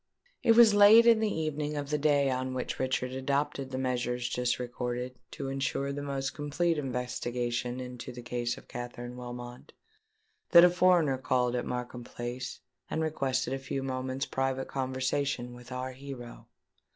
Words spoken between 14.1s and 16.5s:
private conversation with our hero.